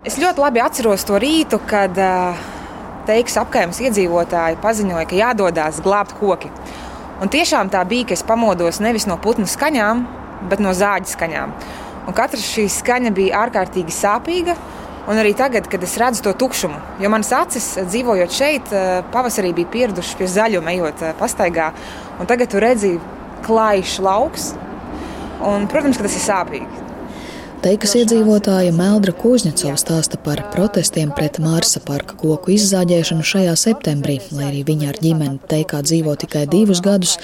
Es 0.00 0.14
ļoti 0.16 0.40
labi 0.40 0.62
atceros 0.64 1.02
to 1.04 1.18
rītu, 1.20 1.58
kad 1.68 1.98
teiks 3.04 3.34
apkaimes 3.36 3.82
iedzīvotāji 3.84 4.56
paziņoja, 4.62 5.02
ka 5.10 5.18
jādodas 5.18 5.82
glābt 5.84 6.14
koki. 6.16 6.48
Un 7.20 7.28
tiešām 7.28 7.68
tā 7.68 7.82
bija, 7.84 8.06
ka 8.08 8.16
es 8.16 8.24
pamodos 8.24 8.80
nevis 8.80 9.04
no 9.04 9.18
putnu 9.20 9.44
skaņām, 9.44 10.00
bet 10.48 10.64
no 10.64 10.72
zāģa 10.72 11.12
skaņām. 11.12 11.52
Un 12.08 12.16
katra 12.16 12.40
šī 12.40 12.64
skaņa 12.72 13.12
bija 13.12 13.44
ārkārtīgi 13.44 13.92
sāpīga. 13.92 14.56
Un 15.10 15.20
arī 15.20 15.34
tagad, 15.36 15.68
kad 15.68 15.84
es 15.84 15.98
redzu 16.00 16.24
to 16.24 16.32
tukšumu, 16.46 16.80
jo 17.04 17.12
manas 17.12 17.34
acis, 17.36 17.68
dzīvojot 17.92 18.32
šeit, 18.32 18.72
pavasarī 19.12 19.52
bija 19.56 19.68
pieradušas 19.74 20.16
pie 20.16 20.32
zaļuma, 20.32 20.78
ejot 20.78 21.08
pastaigā, 21.20 21.72
un 22.16 22.28
tagad 22.30 22.52
tu 22.52 22.60
redzi 22.62 22.96
klājš 23.44 23.98
lauks. 24.06 24.52
Un, 25.44 25.68
protams, 25.68 26.00
ka 26.00 26.08
tas 26.08 26.16
ir 26.16 26.24
sāpīgi. 26.24 26.79
Teikas 27.60 27.92
iedzīvotāja 27.98 28.70
Meldra 28.72 29.12
Kūžņacova 29.12 29.76
stāsta 29.76 30.16
par 30.24 30.40
protestiem 30.54 31.10
pret 31.12 31.36
Mārsa 31.44 31.82
parka 31.84 32.16
koku 32.16 32.54
izzāģēšanu 32.54 33.26
šajā 33.30 33.52
septembrī, 33.60 34.14
lai 34.32 34.46
arī 34.46 34.62
viņa 34.70 34.88
ar 34.88 35.00
ģimeni 35.04 35.42
teikā 35.50 35.82
dzīvo 35.84 36.14
tikai 36.22 36.46
divus 36.48 36.80
gadus. 36.80 37.18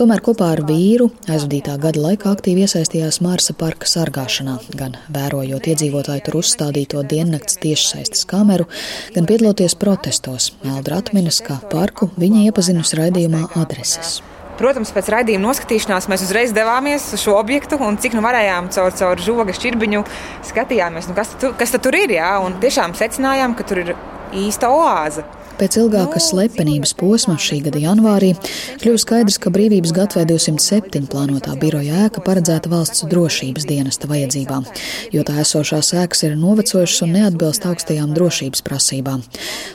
Tomēr 0.00 0.24
kopā 0.24 0.48
ar 0.54 0.64
vīru 0.64 1.10
aizvadītā 1.28 1.76
gada 1.84 2.06
laikā 2.06 2.32
aktīvi 2.32 2.64
iesaistījās 2.64 3.20
Mārsa 3.20 3.52
parka 3.52 3.84
sargāšanā, 3.92 4.56
gan 4.80 4.96
vērojot 5.12 5.68
iedzīvotāju 5.74 6.24
tur 6.24 6.40
uzstādīto 6.40 7.04
diennakts 7.12 7.60
tiešsaistes 7.60 8.24
kameru, 8.32 8.70
gan 9.12 9.28
piedaloties 9.28 9.76
protestos. 9.76 10.54
Meldra 10.64 11.04
atminas, 11.04 11.44
ka 11.44 11.60
parku 11.68 12.08
viņa 12.16 12.46
iepazinusi 12.48 13.02
raidījumā 13.04 13.50
adreses. 13.60 14.22
Protams, 14.62 14.92
pēc 14.94 15.08
raidījuma 15.10 15.48
noskatīšanās 15.48 16.06
mēs 16.06 16.22
uzreiz 16.22 16.52
devāmies 16.54 17.08
uz 17.16 17.24
šo 17.24 17.32
objektu 17.34 17.80
un 17.82 17.96
cik 17.98 18.12
nu 18.14 18.22
varējām 18.22 18.68
caur, 18.70 18.92
caur 18.94 19.18
žoga 19.18 19.50
šķirbiņu 19.56 20.04
skatījāmies, 20.46 21.08
nu 21.10 21.16
kas, 21.16 21.32
tu, 21.42 21.50
kas 21.58 21.74
tur 21.82 21.96
ir. 21.98 22.14
Jā, 22.14 22.36
un 22.44 22.60
tiešām 22.62 22.94
secinājām, 22.94 23.56
ka 23.58 23.66
tur 23.66 23.80
ir 23.82 23.90
īsta 24.38 24.70
oāze. 24.70 25.26
Pēc 25.60 25.76
ilgākas 25.78 26.30
slepenības 26.30 26.94
posma 26.98 27.34
šī 27.40 27.58
gada 27.66 27.80
janvārī 27.82 28.32
kļuva 28.80 29.00
skaidrs, 29.00 29.38
ka 29.42 29.52
Brīvības 29.52 29.92
gatvē 29.94 30.24
207 30.30 31.08
plānotā 31.12 31.54
biroja 31.60 32.06
ēka 32.06 32.22
paredzēta 32.24 32.70
valsts 32.72 33.04
drošības 33.10 33.66
dienesta 33.68 34.08
vajadzībām, 34.10 34.66
jo 35.14 35.24
tā 35.28 35.36
esošās 35.42 35.92
ēkas 36.02 36.24
ir 36.26 36.38
novecojušas 36.40 37.04
un 37.06 37.14
neatbilst 37.18 37.66
augstajām 37.68 38.14
drošības 38.16 38.64
prasībām. 38.66 39.22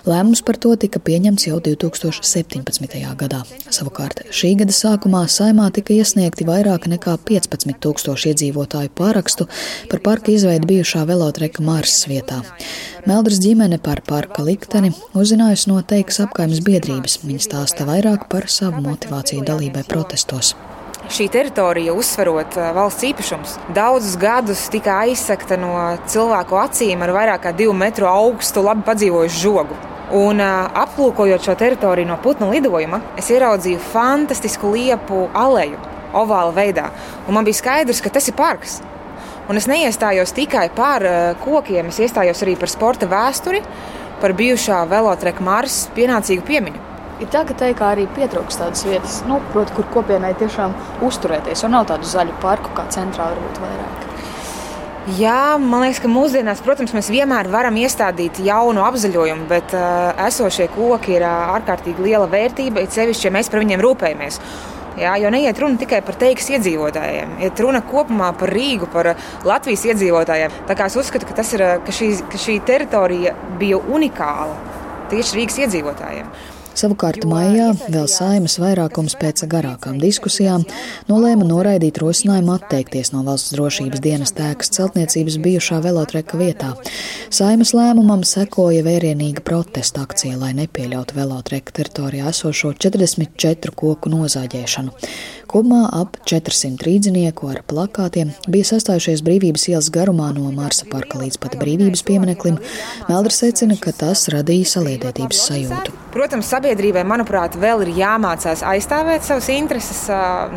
Lēmums 0.10 0.44
par 0.48 0.60
to 0.64 0.74
tika 0.82 1.02
pieņemts 1.04 1.48
jau 1.50 1.62
2017. 1.64 2.98
gadā. 3.22 3.44
Savukārt 3.70 4.26
šī 4.34 4.56
gada 4.64 4.76
sākumā 4.76 5.24
saimā 5.32 5.70
tika 5.76 5.96
iesniegti 5.96 6.48
vairāk 6.48 6.90
nekā 6.92 7.18
15 7.30 7.80
tūkstoši 7.84 8.34
iedzīvotāju 8.34 8.94
pārakstu 8.98 9.48
par 9.92 10.04
parka 10.04 10.34
izveidi 10.34 10.74
bijušā 10.74 11.06
velotreka 11.08 11.64
Mārsas 11.64 12.10
vietā. 12.10 12.42
Meldras 13.08 13.40
ģimene 13.40 13.78
par 13.80 14.02
parka 14.04 14.44
likteni 14.44 14.90
uzzinājusi 15.16 15.67
no 15.68 15.82
teikas 15.84 16.22
apkaimes 16.24 16.64
biedrības. 16.66 17.20
Viņa 17.28 17.44
stāsta 17.44 17.88
vairāk 17.88 18.30
par 18.32 18.50
savu 18.52 18.82
motivāciju 18.88 19.46
dalībai 19.48 19.86
protestos 19.88 20.56
šī 21.14 21.28
teritorija, 21.32 21.94
uzsverot 21.96 22.58
valsts 22.76 23.06
īpašums, 23.08 23.54
daudzus 23.76 24.18
gadus 24.20 24.66
tika 24.74 24.98
aizsegta 25.06 25.58
no 25.60 25.72
cilvēku 26.10 26.58
acīm 26.60 27.04
ar 27.06 27.14
vairāk 27.16 27.46
kā 27.46 27.54
divu 27.56 27.76
metru 27.78 28.10
augstu, 28.10 28.64
labi 28.66 28.84
padzīvojušu 28.88 29.44
žogu. 29.44 29.78
Un 30.18 30.40
aplūkojot 30.42 31.44
šo 31.44 31.56
teritoriju 31.60 32.08
no 32.08 32.20
putnu 32.24 32.50
lidojuma, 32.54 33.02
es 33.20 33.32
ieraudzīju 33.32 33.80
fantastisku 33.92 34.72
liepu 34.76 35.26
aleju, 35.36 35.80
ovāla 36.16 36.54
veidā. 36.56 36.92
Un 37.28 37.36
man 37.36 37.48
bija 37.48 37.60
skaidrs, 37.60 38.04
ka 38.04 38.12
tas 38.16 38.28
ir 38.32 38.38
parks. 38.40 38.80
Un 39.48 39.56
es 39.56 39.68
neiestājos 39.72 40.34
tikai 40.36 40.66
par 40.76 41.06
eh, 41.08 41.30
kokiem, 41.40 41.88
es 41.88 42.02
iestājos 42.04 42.44
arī 42.44 42.58
par 42.60 42.72
sporta 42.72 43.08
vēsturi, 43.08 43.62
par 44.20 44.34
bijušā 44.36 44.82
velotreka 44.92 45.46
Māras 45.46 45.86
pienācīgu 45.96 46.44
piemiņu. 46.48 46.84
Ir 47.18 47.30
tā, 47.34 47.46
ka 47.48 47.56
teikā 47.58 47.94
arī 47.96 48.04
pietrūkst 48.14 48.60
tādas 48.62 48.84
vietas, 48.86 49.22
nu, 49.26 49.40
proti, 49.54 49.74
kur 49.78 49.88
kopienai 49.94 50.36
tiešām 50.38 50.76
uzturēties, 51.08 51.64
un 51.66 51.74
nav 51.74 51.88
tādu 51.90 52.06
zaļu 52.06 52.36
parku 52.44 52.76
kā 52.78 52.86
centrā 52.94 53.32
varbūt 53.32 53.64
vairāk. 53.64 54.04
Jā, 55.16 55.56
man 55.56 55.86
liekas, 55.86 56.02
ka 56.04 56.10
mūsdienās, 56.12 56.60
protams, 56.66 56.92
mēs 56.92 57.08
vienmēr 57.08 57.48
varam 57.48 57.78
iestādīt 57.80 58.42
jaunu 58.44 58.84
apzaļojumu, 58.84 59.48
bet 59.48 59.72
uh, 59.72 60.12
esošie 60.28 60.68
koki 60.74 61.16
ir 61.16 61.24
uh, 61.24 61.54
ārkārtīgi 61.56 62.04
liela 62.04 62.28
vērtība, 62.28 62.84
it 62.84 62.92
sevišķi, 62.92 63.30
ja 63.30 63.32
mēs 63.38 63.48
par 63.48 63.64
viņiem 63.64 63.86
rūpējamies. 63.86 64.42
Jā, 64.98 65.12
jo 65.22 65.30
neiet 65.30 65.60
runa 65.62 65.78
tikai 65.78 66.00
par 66.02 66.16
teikas 66.18 66.48
iedzīvotājiem, 66.56 67.36
iet 67.46 67.60
runa 67.62 67.84
kopumā 67.86 68.32
par 68.38 68.50
Rīgu, 68.50 68.88
par 68.90 69.12
Latvijas 69.46 69.86
iedzīvotājiem. 69.92 70.56
Tā 70.66 70.78
kā 70.78 70.88
es 70.90 70.98
uzskatu, 70.98 71.28
ka, 71.30 71.46
ir, 71.54 71.66
ka, 71.86 71.94
šī, 71.94 72.10
ka 72.32 72.42
šī 72.42 72.58
teritorija 72.66 73.36
bija 73.62 73.78
unikāla 73.78 74.58
tieši 75.12 75.38
Rīgas 75.38 75.60
iedzīvotājiem. 75.68 76.32
Savukārt 76.78 77.24
maijā 77.26 77.72
vēl 77.90 78.06
saimas 78.06 78.60
vairākums 78.62 79.16
pēc 79.18 79.42
garākām 79.50 79.96
diskusijām 79.98 80.62
nolēma 81.10 81.48
noraidīt 81.50 81.98
rosinājumu 82.04 82.54
atteikties 82.54 83.10
no 83.16 83.24
valsts 83.26 83.56
drošības 83.56 84.04
dienas 84.04 84.36
tēkas 84.38 84.70
celtniecības 84.76 85.40
bijušā 85.42 85.80
velotreka 85.82 86.38
vietā. 86.38 86.76
Saimas 87.34 87.74
lēmumam 87.74 88.22
sekoja 88.22 88.84
vērienīga 88.86 89.42
protesta 89.48 90.06
akcija, 90.06 90.38
lai 90.38 90.52
nepieļautu 90.60 91.18
velotreka 91.18 91.74
teritorijā 91.80 92.30
esošo 92.30 92.76
44 92.78 93.74
koku 93.74 94.14
nozāģēšanu. 94.14 94.94
Kopumā 95.48 95.86
ap 95.96 96.18
400 96.28 96.84
rīdzinieku 96.84 97.48
ar 97.48 97.62
plakātiem 97.70 98.34
bija 98.52 98.68
sastājušies 98.68 99.22
brīvības 99.24 99.68
ielas 99.72 99.88
garumā 99.96 100.28
no 100.36 100.50
Marsa 100.52 100.84
parka 100.92 101.22
līdz 101.22 101.40
pat 101.40 101.56
brīvības 101.62 102.04
piemineklim. 102.08 102.58
Meldra 103.08 103.32
secina, 103.32 103.78
ka 103.80 103.94
tas 103.96 104.26
radīja 104.34 104.68
saliedētības 104.74 105.46
sajūtu. 105.48 105.96
Protams, 106.12 106.50
sabiedrībai, 106.52 107.06
manuprāt, 107.08 107.56
vēl 107.62 107.86
ir 107.86 107.94
jāmācās 108.02 108.66
aizstāvēt 108.68 109.24
savas 109.24 109.48
intereses, 109.56 110.04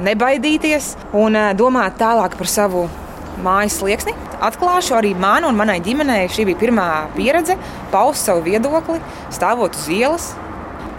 nebaidīties 0.03 0.97
un 1.23 1.39
domāt 1.55 2.01
tālāk 2.03 2.35
par 2.41 2.51
savu 2.51 2.89
mājas 3.47 3.79
slieksni. 3.79 4.17
Atklāšu 4.43 4.99
arī 4.99 5.15
man 5.15 5.47
un 5.47 5.59
manai 5.59 5.79
ģimenei. 5.85 6.27
Šī 6.33 6.51
bija 6.51 6.65
pirmā 6.67 6.91
pieredze 7.15 7.61
paust 7.95 8.27
savu 8.27 8.43
viedokli, 8.51 8.99
stāvot 9.31 9.79
uz 9.79 9.91
ielas. 9.93 10.33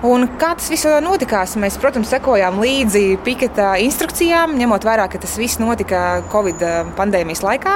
Un 0.02 0.26
kā 0.42 0.56
tas 0.58 0.66
viss 0.72 0.88
notikās? 1.06 1.52
Mēs, 1.62 1.76
protams, 1.78 2.10
sekojām 2.10 2.56
līdzi 2.58 3.20
piketa 3.22 3.76
instrukcijām, 3.84 4.56
ņemot 4.58 4.86
vērā, 4.88 5.06
ka 5.06 5.20
tas 5.22 5.36
viss 5.38 5.62
notika 5.62 6.24
Covid 6.32 6.64
pandēmijas 6.98 7.44
laikā. 7.46 7.76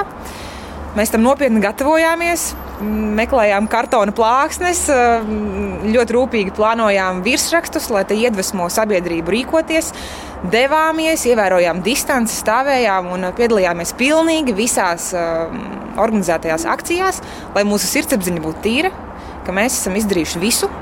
Mēs 0.96 1.12
tam 1.12 1.22
nopietni 1.22 1.60
gatavojāmies, 1.62 2.48
meklējām 2.80 3.68
kartona 3.70 4.14
plāksnes, 4.16 4.80
ļoti 5.92 6.16
rūpīgi 6.16 6.54
plānojām 6.56 7.20
virsrakstus, 7.22 7.90
lai 7.94 8.02
te 8.08 8.16
iedvesmo 8.18 8.66
sabiedrību 8.74 9.34
rīkoties. 9.34 9.92
Devāmies, 10.50 11.28
ievērojām 11.30 11.84
distanci, 11.86 12.34
stāvējām 12.40 13.12
un 13.12 13.28
piedalījāmies 13.38 13.94
pilnīgi 14.00 14.56
visās 14.56 15.12
organizētajās 15.14 16.66
akcijās, 16.74 17.22
lai 17.54 17.64
mūsu 17.68 17.92
sirdsapziņa 17.92 18.44
būtu 18.48 18.64
tīra, 18.66 18.92
ka 19.46 19.54
mēs 19.54 19.78
esam 19.78 20.00
izdarījuši 20.00 20.42
visu, 20.42 20.72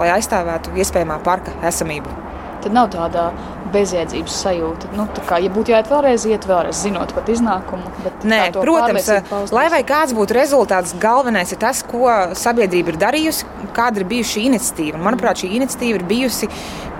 lai 0.00 0.10
aizstāvētu 0.16 0.74
iespējamā 0.80 1.20
parka 1.24 1.54
esamību. 1.70 2.18
Tad 2.60 2.74
nav 2.76 2.90
tāda 2.92 3.30
bezjēdzības 3.72 4.34
sajūta. 4.42 4.90
Nu, 4.96 5.06
kā, 5.28 5.38
ja 5.40 5.50
būtu 5.52 5.72
jāiet 5.72 5.88
vēlreiz, 5.88 6.26
iet 6.28 6.44
vēlreiz, 6.48 6.82
zinot 6.82 7.14
pat 7.16 7.30
iznākumu. 7.32 7.92
Nē, 8.28 8.40
protams, 8.56 9.08
lai 9.54 9.66
vai 9.72 9.80
kāds 9.86 10.12
būtu 10.16 10.36
rezultāts, 10.36 10.92
galvenais 11.00 11.54
ir 11.54 11.60
tas, 11.62 11.80
ko 11.86 12.10
sabiedrība 12.36 12.92
ir 12.92 13.00
darījusi, 13.00 13.48
kāda 13.76 14.02
ir 14.02 14.08
bijusi 14.10 14.36
šī 14.36 14.46
iniciatīva. 14.50 15.00
Manuprāt, 15.06 15.44
šī 15.44 15.52
iniciatīva 15.60 16.00
ir 16.00 16.06
bijusi 16.10 16.50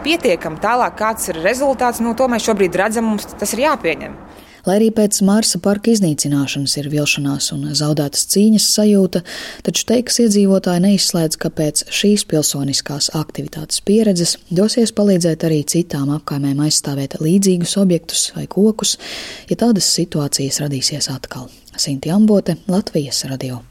pietiekama. 0.06 0.60
Tālāk, 0.62 0.96
kāds 1.00 1.28
ir 1.32 1.42
rezultāts, 1.44 2.00
nu, 2.04 2.14
to 2.16 2.30
mēs 2.30 2.46
šobrīd 2.46 2.80
redzam, 2.80 3.12
mums 3.12 3.28
tas 3.34 3.56
ir 3.56 3.66
jāpieņem. 3.66 4.16
Lai 4.66 4.76
arī 4.78 4.90
pēc 4.94 5.20
Marsa 5.26 5.60
parka 5.62 5.92
iznīcināšanas 5.92 6.76
ir 6.80 6.90
vilšanās 6.92 7.50
un 7.56 7.68
zaudētas 7.76 8.26
cīņas 8.32 8.68
sajūta, 8.76 9.22
taču 9.66 9.86
teiks 9.88 10.20
iedzīvotāji 10.24 10.84
neizslēdz, 10.86 11.38
ka 11.40 11.52
pēc 11.54 11.86
šīs 12.00 12.26
pilsoniskās 12.30 13.12
aktivitātes 13.18 13.80
pieredzes 13.86 14.36
dosies 14.50 14.94
palīdzēt 14.96 15.48
arī 15.48 15.62
citām 15.64 16.12
apkaimēm 16.18 16.60
aizstāvēt 16.66 17.20
līdzīgus 17.22 17.78
objektus 17.80 18.28
vai 18.36 18.46
kokus, 18.50 18.98
ja 19.50 19.58
tādas 19.64 19.88
situācijas 19.96 20.62
radīsies 20.64 21.10
atkal. 21.12 21.48
Sinti 21.80 22.12
Ambote, 22.12 22.58
Latvijas 22.68 23.24
radio. 23.30 23.62